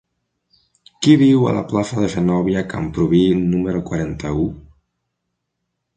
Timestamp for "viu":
1.21-1.45